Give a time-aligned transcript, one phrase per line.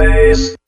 [0.00, 0.59] Face.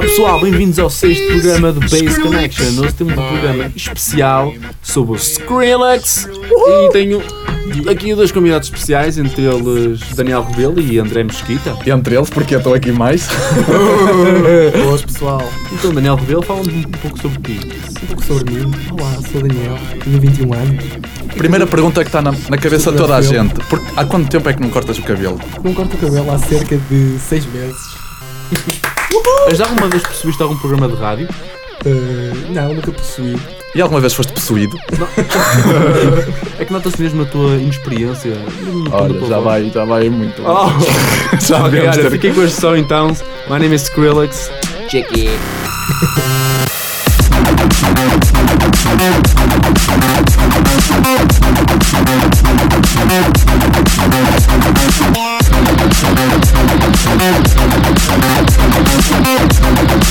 [0.00, 2.64] Olá pessoal, bem-vindos ao sexto programa do Base Connection.
[2.80, 4.50] Hoje temos um programa especial
[4.82, 7.22] sobre o Skrillex e tenho
[7.86, 11.76] aqui dois convidados especiais, entre eles Daniel Rebelo e André Mesquita.
[11.86, 13.28] Entre eles, porque eu estou aqui mais.
[14.84, 17.60] Boas pessoal, Então, Daniel Rebelo, fala-nos um pouco sobre ti.
[18.02, 18.72] um pouco sobre mim.
[18.98, 20.84] Olá, sou o Daniel, tenho 21 anos.
[21.36, 24.48] Primeira pergunta que está na, na cabeça de toda a gente: Por- há quanto tempo
[24.48, 25.38] é que não cortas o cabelo?
[25.62, 27.76] Não corto o cabelo há cerca de 6 meses.
[29.52, 31.28] Já alguma vez percebiste algum programa de rádio?
[31.84, 33.36] Uh, não, nunca possuí.
[33.74, 34.76] E alguma vez foste possuído?
[36.58, 38.32] É que nota-se mesmo na tua inexperiência.
[38.92, 39.44] Olha, já voz.
[39.44, 40.42] vai, já vai muito.
[40.42, 40.68] Oh,
[41.40, 43.08] já ok, devemos olha, ter- fiquem com este som então.
[43.48, 44.50] My name is Skrillex.
[44.88, 45.30] Check it.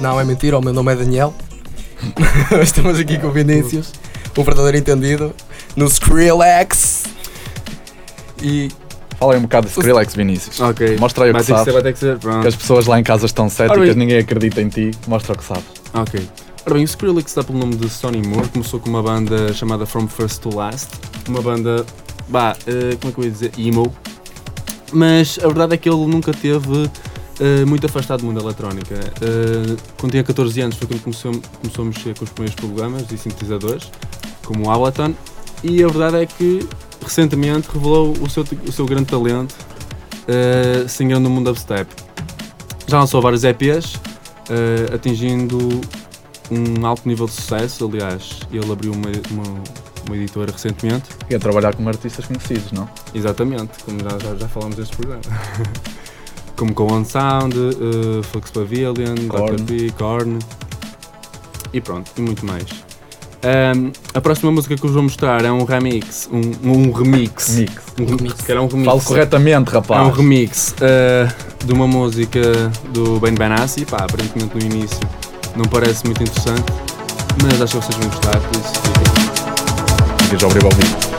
[0.00, 1.34] Não, é mentira, o meu nome é Daniel.
[2.62, 3.92] Estamos aqui com o Vinícius,
[4.36, 5.34] um verdadeiro entendido,
[5.76, 7.04] no Skrillex.
[8.42, 8.70] E
[9.18, 10.58] Fala aí um bocado de Skrillex, Vinícius.
[10.58, 10.96] Ok.
[10.98, 11.74] Mostra aí o que ter que sabes.
[11.74, 12.18] vai que ser.
[12.18, 14.90] Que as pessoas lá em casa estão céticas, ninguém acredita em ti.
[15.06, 15.64] Mostra o que sabes.
[15.92, 16.26] Ok.
[16.64, 19.84] Ora bem, o Skrillex dá pelo nome de Sonny Moore, começou com uma banda chamada
[19.84, 20.88] From First to Last,
[21.28, 21.84] uma banda,
[22.28, 23.94] bah, eh, como é que eu ia dizer, emo,
[24.92, 26.90] mas a verdade é que ele nunca teve
[27.40, 28.94] eh, muito afastado do mundo da eletrónica.
[28.94, 33.10] Eh, quando tinha 14 anos foi quando começou, começou a mexer com os primeiros programas
[33.10, 33.90] e sintetizadores,
[34.44, 35.14] como o Ableton,
[35.64, 36.66] e a verdade é que
[37.02, 39.54] recentemente revelou o seu, o seu grande talento,
[40.28, 41.90] eh, singando no mundo dubstep.
[42.86, 43.94] Já lançou vários EPs,
[44.50, 45.80] eh, atingindo
[46.50, 47.86] um alto nível de sucesso.
[47.86, 49.62] Aliás, ele abriu uma, uma,
[50.06, 51.08] uma editora recentemente.
[51.28, 52.88] E a trabalhar com artistas conhecidos, não?
[53.14, 55.22] Exatamente, como já, já, já falámos neste programa.
[56.60, 59.14] como com One Sound, uh, Flux Pavilion.
[59.14, 59.62] Dr.
[59.64, 60.38] P, Korn
[61.72, 62.66] e pronto, e muito mais.
[63.42, 67.56] Ahm, a próxima música que vos vou mostrar é um remix, um, um remix.
[67.56, 67.74] Mix.
[67.98, 68.34] Um remix.
[68.42, 68.84] Que era um remix.
[68.84, 70.14] Falo corretamente, É um rapaz.
[70.14, 72.42] remix uh, de uma música
[72.92, 75.00] do Ben Benassi, pá, aparentemente no início
[75.56, 76.70] não parece muito interessante,
[77.42, 80.26] mas acho que vocês vão gostar, por isso fiquem.
[80.26, 81.10] Ficas a ouvir ao ouvido.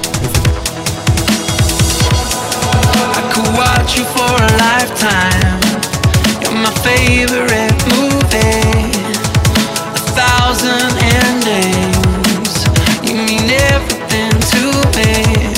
[3.82, 5.60] Watch you for a lifetime.
[6.40, 8.92] You're my favorite movie.
[9.90, 12.54] A thousand endings.
[13.02, 14.62] You mean everything to
[14.98, 15.51] me.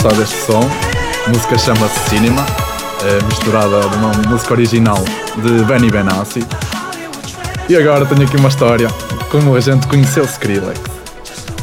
[0.00, 0.62] Gostado deste som.
[1.26, 2.46] A música chama-se Cinema,
[3.04, 4.96] é misturada de uma música original
[5.42, 6.42] de Benny Benassi.
[7.68, 8.88] E agora tenho aqui uma história
[9.30, 10.80] como a gente conheceu Skrillex.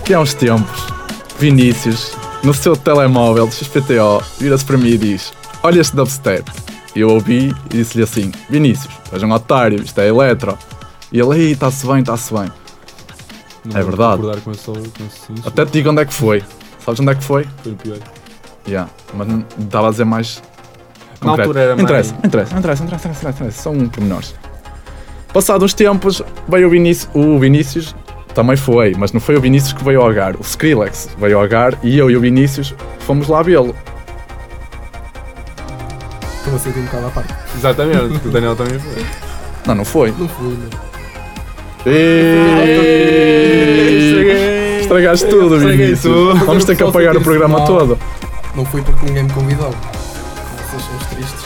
[0.06, 0.86] Que há uns tempos,
[1.40, 2.12] Vinícius,
[2.44, 6.48] no seu telemóvel de XPTO, vira-se para mim e diz: Olha este dubstep.
[6.96, 10.56] Eu ouvi e disse-lhe assim: Vinícius, és um otário, isto é eletro.
[11.12, 12.52] E ele, aí, está-se bem, está-se bem.
[13.66, 14.22] Não É verdade.
[14.42, 15.48] com esse, com esse.
[15.48, 16.44] Até te digo onde é que foi.
[16.86, 17.48] Sabes onde é que foi?
[17.64, 17.98] Foi o pior.
[18.68, 20.42] Yeah, mas não- estava a dizer mais.
[21.22, 21.50] Na concreto.
[21.50, 24.36] altura era mais- interessa, interessa, interessa, interessa, interessa, interessa, são pormenores.
[25.34, 27.96] Passados uns tempos, veio o Vinícius, o Vinícius
[28.34, 31.44] também foi, mas não foi o Vinícius que veio ao Algar, o Skrillex veio ao
[31.44, 33.76] Algar e eu e o Vinícius fomos lá vê-lo.
[36.40, 37.34] Estou a sentir um bocado à parte.
[37.58, 39.06] Exatamente, porque o Daniel também foi.
[39.66, 40.14] Não, não foi.
[40.18, 40.88] Não fui, não.
[43.08, 46.14] Ei, Estragaste tudo, Estraguei Vinícius.
[46.14, 46.46] tudo.
[46.46, 47.98] Vamos ter que apagar o programa todo.
[48.58, 49.70] Não fui porque ninguém me convidou.
[50.70, 51.46] Vocês são os tristes.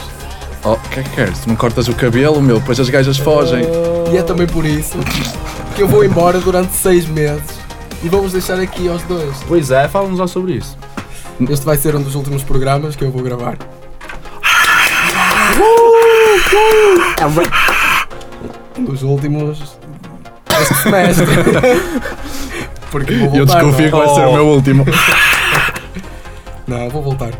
[0.64, 1.38] Oh, o que é que queres?
[1.40, 3.62] Tu não cortas o cabelo, meu, depois as gajas fogem.
[4.12, 4.96] E é também por isso
[5.76, 7.42] que eu vou embora durante seis meses.
[8.02, 9.36] E vamos deixar aqui aos dois.
[9.46, 10.76] Pois é, fala-nos lá sobre isso.
[11.50, 13.56] Este vai ser um dos últimos programas que eu vou gravar.
[18.78, 19.76] Um dos últimos
[20.48, 21.26] deste semestre.
[22.90, 23.60] Porque vou E eu voltar.
[23.62, 24.84] desconfio que não, vai ser o meu último.
[26.72, 27.30] não, vou voltar.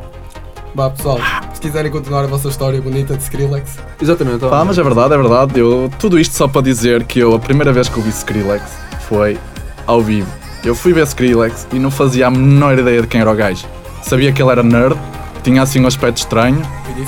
[0.75, 1.19] Vá pessoal,
[1.53, 4.39] se quiserem continuar a vossa história bonita de Skrillex, Exatamente.
[4.47, 5.59] Pá, mas é verdade, é verdade.
[5.61, 8.63] Eu, tudo isto só para dizer que eu, a primeira vez que eu vi Skrillex
[9.09, 9.39] foi
[9.87, 10.29] ao vivo.
[10.65, 13.67] Eu fui ver Skrillex e não fazia a menor ideia de quem era o gajo.
[14.03, 14.97] Sabia que ele era nerd,
[15.43, 16.63] tinha assim um aspecto estranho,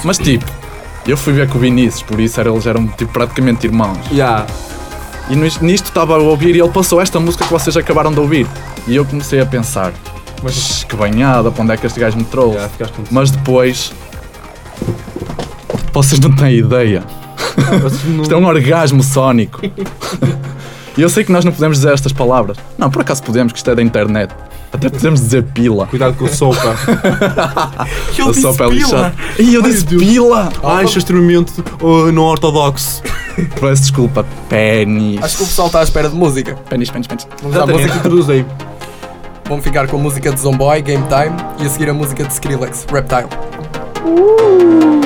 [0.04, 0.44] mas tipo,
[1.06, 3.96] eu fui ver com o Vinícius, por isso era, eles eram tipo, praticamente irmãos.
[4.12, 4.44] Yeah.
[5.30, 8.20] E nis- nisto estava a ouvir e ele passou esta música que vocês acabaram de
[8.20, 8.46] ouvir.
[8.86, 9.92] E eu comecei a pensar,
[10.44, 12.58] mas que banhada, para onde é que este gajo me trouxe?
[12.58, 13.92] Yeah, Mas depois.
[15.92, 17.02] Vocês não têm ideia.
[18.22, 19.60] Isto é um orgasmo sónico.
[20.96, 22.56] E eu sei que nós não podemos dizer estas palavras.
[22.78, 24.32] Não, por acaso podemos, que isto é da internet.
[24.72, 25.86] Até podemos dizer pila.
[25.86, 26.76] Cuidado com o sopa.
[28.16, 29.14] Eu A sopa é lixada.
[29.38, 30.52] Ih, eu disse pila!
[30.62, 33.02] Ai, isto é extremamente uh, não ortodoxo.
[33.60, 34.24] Peço desculpa.
[34.48, 35.22] Pênis.
[35.22, 36.54] Acho que o pessoal está à espera de música.
[36.68, 37.26] Pênis, pênis, pênis.
[37.42, 37.96] Vamos à música.
[37.96, 38.44] introduz aí.
[39.48, 42.32] Vamos ficar com a música de Zomboy, Game Time, e a seguir a música de
[42.32, 43.28] Skrillex, Reptile.
[43.28, 45.03] Reptile.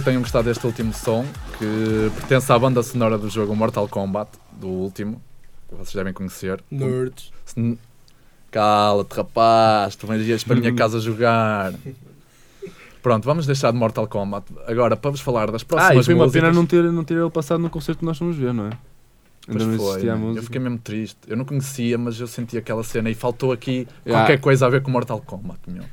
[0.00, 1.26] Espero que tenham gostado deste último som,
[1.58, 5.20] que pertence à banda sonora do jogo Mortal Kombat, do último,
[5.68, 6.62] que vocês devem conhecer.
[6.70, 7.30] Nerds.
[7.44, 7.78] Se-
[8.50, 11.74] Cala-te, rapaz, tu vens para a minha casa jogar.
[13.02, 14.46] Pronto, vamos deixar de Mortal Kombat.
[14.66, 16.42] Agora, para vos falar das Ah, próximas e foi uma músicas...
[16.42, 18.70] pena não ter, não ter ele passado no concerto que nós fomos ver, não é?
[19.46, 20.38] Pois Ainda foi, música.
[20.38, 21.18] Eu fiquei mesmo triste.
[21.28, 24.24] Eu não conhecia, mas eu senti aquela cena e faltou aqui Yeah.
[24.24, 25.84] qualquer coisa a ver com Mortal Kombat, meu.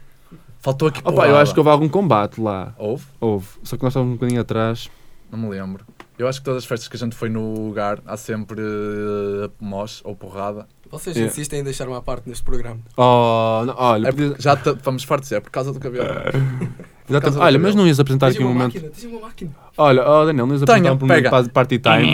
[0.67, 2.73] Faltou aqui Opa, eu acho que houve algum combate lá.
[2.77, 3.05] Houve?
[3.21, 3.47] Houve.
[3.63, 4.89] Só que nós estávamos um bocadinho atrás.
[5.31, 5.85] Não me lembro.
[6.19, 9.49] Eu acho que todas as festas que a gente foi no lugar há sempre uh,
[9.61, 10.67] mosh ou porrada.
[10.91, 11.31] Vocês Yeah.
[11.31, 12.81] insistem em deixar uma parte neste programa.
[12.97, 16.03] Oh, não, olha, É podia- já te- vamos fartos, é por causa do cabelo.
[17.07, 17.21] exatamente.
[17.21, 17.77] causa do olha, mas cabelo.
[17.77, 18.73] não ias apresentar aqui um uma momento.
[18.73, 19.51] máquina, tens uma máquina.
[19.77, 22.07] Olha, oh Daniel, não ias apresentar um momento para party time.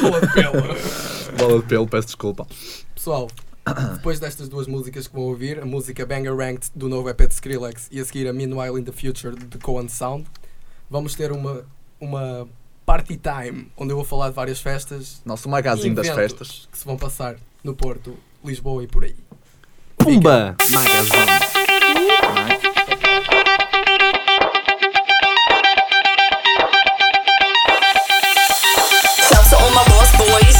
[0.00, 0.62] Boa de pelo.
[1.38, 2.46] Bola de pelo, peço desculpa.
[2.94, 3.28] Pessoal,
[3.74, 7.34] depois destas duas músicas que vão ouvir, a música Banger Ranked do novo EP de
[7.34, 10.26] Skrillex e a seguir a Meanwhile in the Future de Cohen Sound,
[10.88, 11.64] vamos ter uma,
[12.00, 12.48] uma
[12.84, 16.68] party time onde eu vou falar de várias festas Nosso e magazinho das festas.
[16.70, 19.16] que se vão passar no Porto, Lisboa e por aí.
[19.98, 20.56] Pumba!
[20.70, 22.75] Magazine.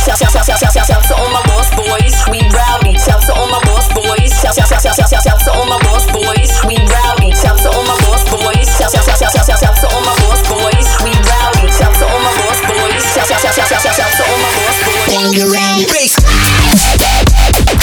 [0.07, 2.15] Shout, shout, shout, shout, shout, shout, shout to all my lost boys.
[2.31, 2.95] We rowdy.
[2.95, 4.31] Shouts to all my lost boys.
[4.39, 6.47] Shout, shout, shout, shout, shout, shout, shout to all my lost boys.
[6.63, 7.35] We rowdy.
[7.35, 8.71] Shouts to all my lost boys.
[8.79, 10.87] Shout, shout, shout, shout, shout, shout, shout to all my lost boys.
[11.03, 11.67] We rowdy.
[11.75, 13.03] Shouts to all my lost boys.
[13.19, 15.11] Shout, shout, shout, shout, shout, shout, shout to all my lost boys.
[15.11, 15.91] Bangarang.
[15.91, 16.15] Bass.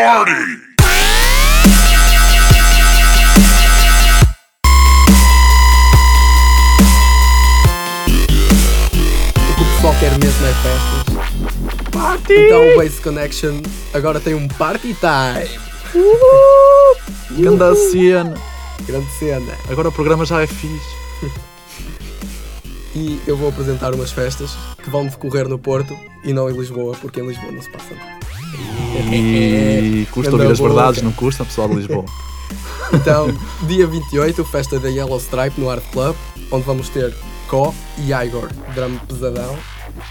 [0.00, 0.32] Party!
[9.36, 11.04] O que o pessoal quer mesmo é festas.
[11.92, 12.32] Party!
[12.32, 13.60] Então o Base Connection
[13.92, 15.60] agora tem um party time.
[17.42, 18.34] Ganda cena.
[18.86, 19.52] Grande cena.
[19.68, 20.96] Agora o programa já é fixe.
[22.96, 26.96] e eu vou apresentar umas festas que vão decorrer no Porto e não em Lisboa,
[26.98, 28.19] porque em Lisboa não se passa nada.
[29.12, 32.04] E custa Ganda ouvir as verdades, não custa, pessoal de Lisboa.
[32.92, 33.32] Então,
[33.68, 36.16] dia 28, festa da Yellow Stripe no Art Club,
[36.50, 37.14] onde vamos ter
[37.46, 39.56] Có e Igor, drama pesadão,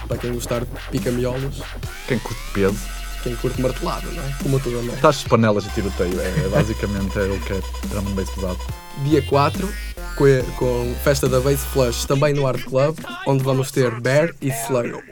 [0.08, 1.62] para quem gostar de pica-miolos,
[2.08, 2.78] Quem curte peso,
[3.22, 4.34] quem curte martelada, não é?
[4.42, 4.96] Como tudo André.
[4.96, 8.30] taxas de panelas e tiroteio, é, é basicamente é o que é drum and bass
[8.30, 8.58] pesado.
[9.04, 9.68] Dia 4,
[10.16, 10.24] com,
[10.56, 15.02] com festa da Bass Flush, também no Art Club, onde vamos ter Bear e Slayo.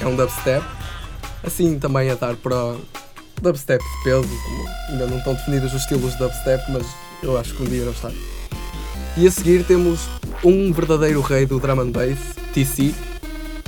[0.00, 0.64] É um dubstep,
[1.44, 2.76] assim também a dar para
[3.40, 4.28] dubstep de peso,
[4.90, 6.86] ainda não estão definidos os estilos de dubstep, mas
[7.22, 8.12] eu acho que um dia irão estar.
[9.16, 10.08] E a seguir temos
[10.44, 12.18] um verdadeiro rei do drum and bass,
[12.52, 12.94] TC,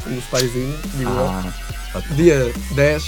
[0.07, 1.29] um dos paizinhos, digo eu.
[1.29, 1.53] Ah,
[2.15, 3.05] Dia 10,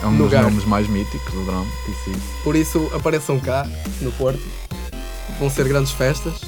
[0.00, 2.18] é um dos nomes mais míticos do drum, TC.
[2.44, 3.66] por isso apareçam cá,
[4.00, 4.40] no Porto.
[5.38, 6.40] Vão ser grandes festas.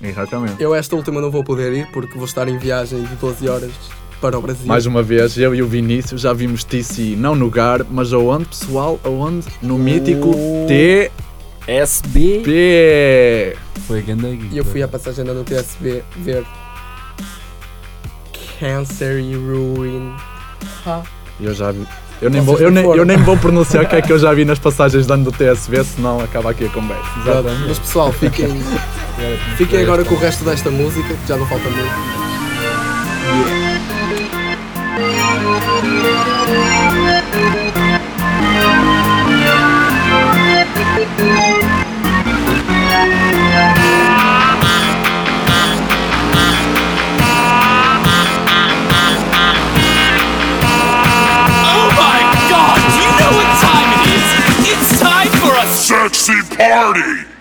[0.00, 0.62] Exatamente.
[0.62, 3.72] Eu esta última não vou poder ir porque vou estar em viagem de 12 horas
[4.24, 4.66] para o Brasil.
[4.66, 8.46] Mais uma vez, eu e o Vinícius já vimos TC não no Gar, mas aonde,
[8.46, 8.98] pessoal?
[9.04, 9.46] Aonde?
[9.60, 10.66] No mítico Oh.
[10.66, 11.10] TP!
[11.66, 13.56] SB
[13.86, 16.44] foi ganda E eu fui à passagem da no TSB ver
[18.58, 20.14] Cancer e Ruin.
[20.86, 21.02] Ha.
[21.40, 21.86] Eu já vi.
[22.22, 24.32] Eu nem, vou, eu, nem, eu nem vou pronunciar o que é que eu já
[24.32, 27.02] vi nas passagens de ano do TSV, senão acaba aqui a conversa.
[27.66, 28.48] Mas pessoal, fiquem,
[29.58, 32.23] fiquem agora com o resto desta música, que já não falta muito.
[56.56, 57.33] Party.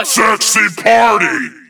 [0.00, 1.61] A Sexy party.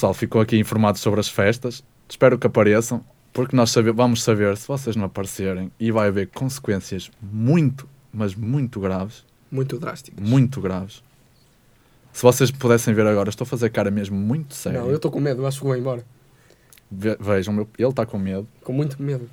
[0.00, 1.84] Pessoal, ficou aqui informado sobre as festas.
[2.08, 6.28] Espero que apareçam, porque nós sabe- vamos saber se vocês não aparecerem e vai haver
[6.28, 9.24] consequências muito, mas muito graves.
[9.50, 10.18] Muito drástico.
[10.22, 11.02] Muito graves.
[12.14, 14.80] Se vocês pudessem ver agora, estou a fazer cara mesmo muito sério.
[14.80, 16.02] Não, eu estou com medo, acho que vou embora.
[16.90, 18.48] Ve- Vejam, meu- ele está com medo.
[18.64, 19.28] Com muito medo.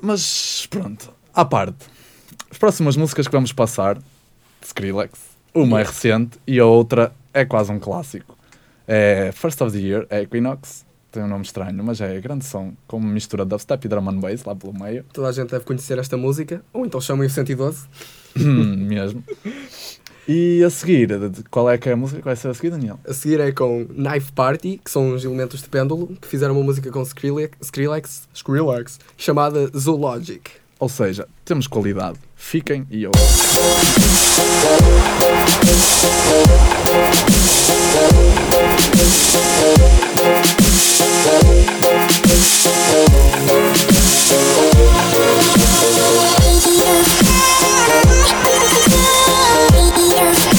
[0.00, 1.86] Mas pronto, à parte.
[2.50, 3.98] As próximas músicas que vamos passar,
[4.62, 5.12] Skrillex,
[5.54, 8.39] uma é recente e a outra é quase um clássico.
[8.86, 12.72] É First of the Year, é Equinox, tem um nome estranho, mas é grande som,
[12.86, 15.04] com uma mistura de dubstep e drum and bass lá pelo meio.
[15.12, 17.86] Toda a gente deve conhecer esta música, ou então chamem o 112.
[18.38, 19.24] Hum, mesmo.
[20.28, 21.08] E a seguir,
[21.50, 23.00] qual é que é a música que vai ser a seguir, Daniel?
[23.04, 26.62] A seguir é com Knife Party, que são os elementos de pêndulo, que fizeram uma
[26.62, 30.48] música com Skrillex, Skrillex, Skrillex chamada Zoologic.
[30.78, 32.18] Ou seja, temos qualidade.
[32.36, 33.20] Fiquem e ouçam.
[50.10, 50.49] Yes.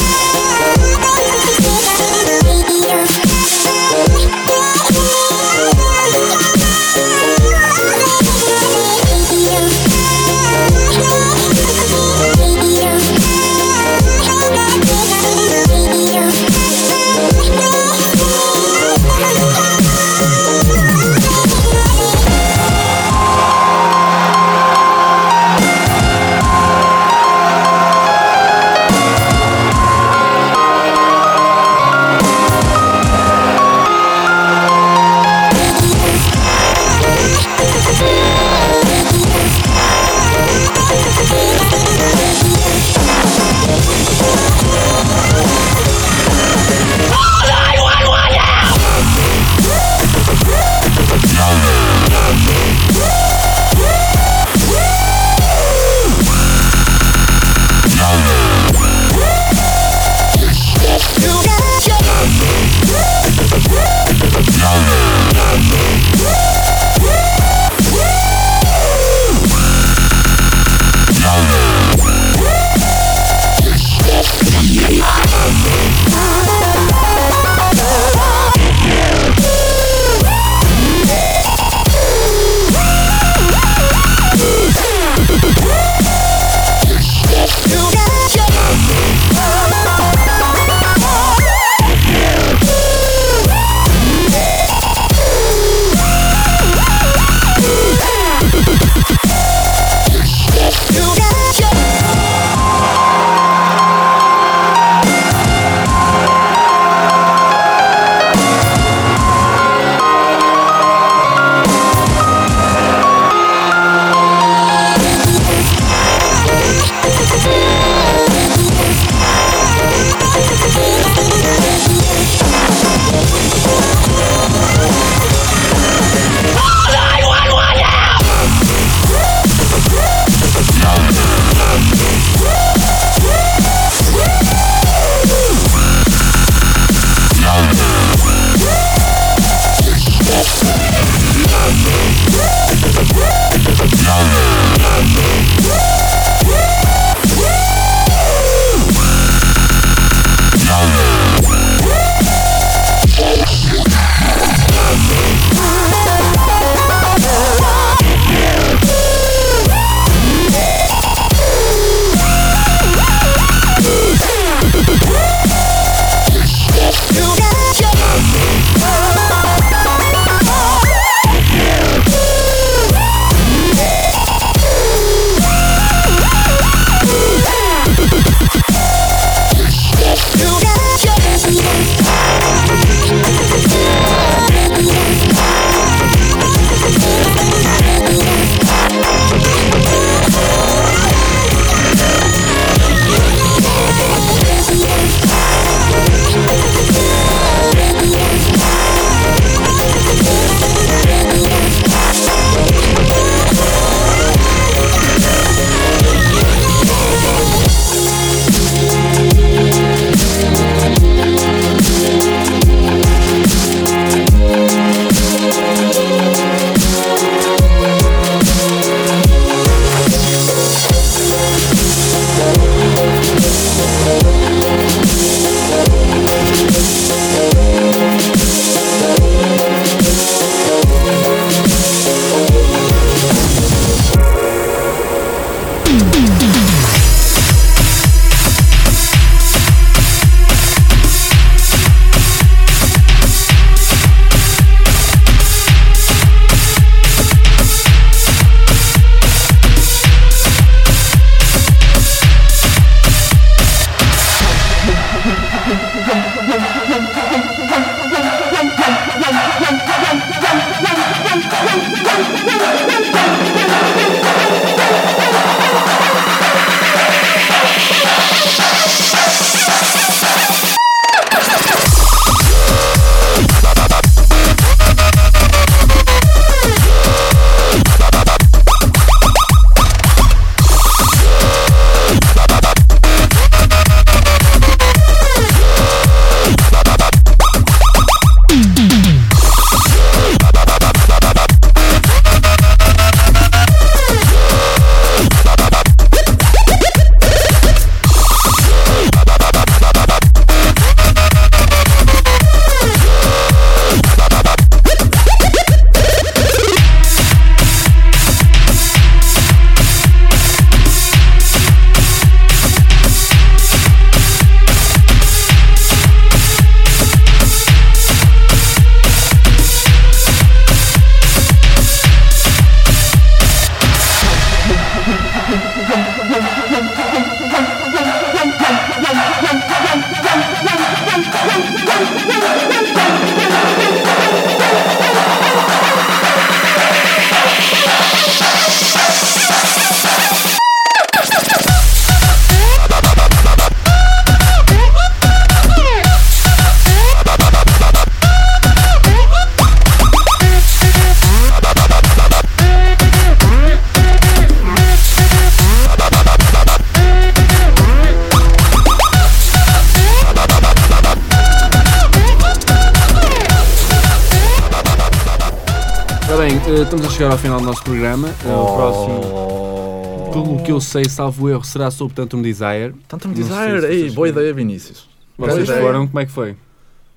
[367.21, 368.33] Chegar ao final do nosso programa.
[368.43, 368.49] Oh.
[368.49, 372.95] O próximo, pelo que eu sei, salvo erro, será sobre Tantum Desire.
[373.07, 374.41] Sei se ei, boa viram.
[374.41, 375.07] ideia, Vinícius.
[375.37, 375.81] Vocês ideia.
[375.83, 376.55] foram, como é que foi?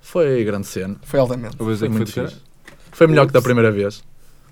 [0.03, 0.97] Foi grande cena.
[1.05, 1.57] Foi altamente.
[1.57, 2.29] Foi que muito foi.
[2.93, 4.05] Foi melhor que da primeira vez.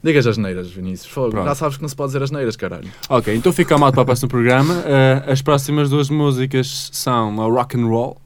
[0.02, 1.12] Digas as neiras, Vinícius.
[1.12, 1.44] Fogo.
[1.44, 2.88] Já sabes que não se pode dizer as neiras, caralho.
[3.10, 4.82] Ok, então fica mal para o próximo programa.
[4.86, 8.16] Eh, as próximas duas músicas são a Rock and Roll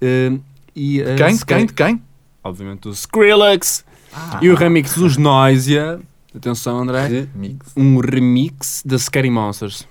[0.00, 0.32] eh,
[0.74, 1.38] e a Quem?
[1.38, 1.66] Quem?
[1.66, 2.02] De quem?
[2.42, 3.84] Obviamente o Skrillex
[4.42, 6.00] e o remix dos Noisia.
[6.34, 7.28] Atenção, André.
[7.34, 7.72] Mix.
[7.76, 9.86] Um remix da Scary Monsters.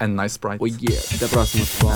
[0.00, 0.58] And Nice Sprite.
[0.60, 1.92] Oh yeah, até a próxima, pessoal.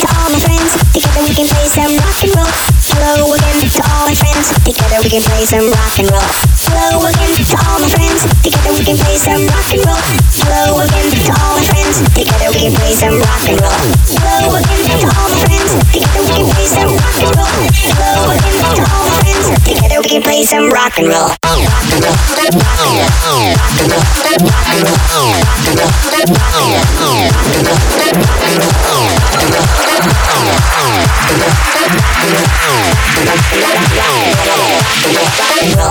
[0.00, 0.92] All my friends.
[0.92, 2.77] Together we can play some rock and roll.
[2.88, 4.48] Hello again to all my friends.
[4.64, 6.24] Together we can play some rock and roll.
[6.56, 8.24] Hello again to all my friends.
[8.40, 10.00] Together we can play some rock and roll.
[10.32, 12.00] Hello again to all my friends.
[12.16, 13.76] Together we can play some rock and roll.
[14.08, 15.68] Hello again to all my friends.
[15.92, 17.60] Together we can play some rock and roll.
[17.76, 19.44] Hello again to all my friends.
[19.68, 21.28] Together we can play some rock and roll.
[21.28, 22.16] Rock and roll.
[22.40, 22.88] Rock and roll.
[22.88, 24.00] Rock and roll.
[24.00, 24.48] Rock and roll.
[24.48, 25.57] Rock and roll.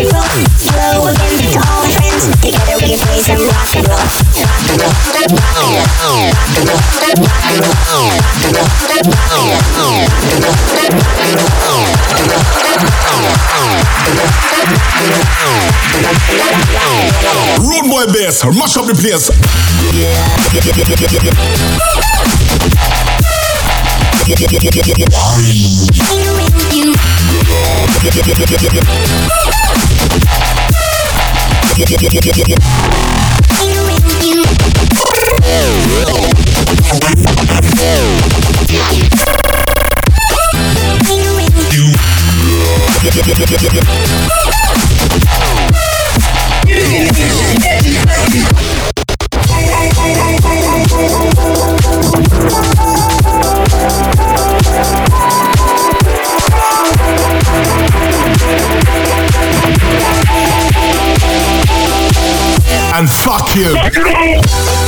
[0.06, 1.96] and to.
[2.42, 4.06] Together rock and roll.
[18.06, 19.32] Bass, mash up the place.
[50.98, 51.25] Yeah.
[62.98, 63.76] And fuck you.